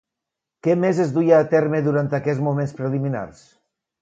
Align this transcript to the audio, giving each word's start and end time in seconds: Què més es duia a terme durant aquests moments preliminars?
Què 0.67 0.75
més 0.83 1.01
es 1.03 1.13
duia 1.17 1.35
a 1.41 1.47
terme 1.51 1.83
durant 1.89 2.09
aquests 2.21 2.43
moments 2.49 2.75
preliminars? 2.81 3.45